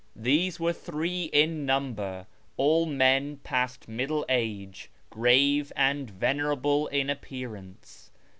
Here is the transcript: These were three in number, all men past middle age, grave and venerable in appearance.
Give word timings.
These 0.15 0.59
were 0.59 0.73
three 0.73 1.25
in 1.25 1.63
number, 1.63 2.25
all 2.57 2.87
men 2.87 3.37
past 3.43 3.87
middle 3.87 4.25
age, 4.29 4.89
grave 5.11 5.71
and 5.75 6.09
venerable 6.09 6.87
in 6.87 7.07
appearance. 7.07 8.09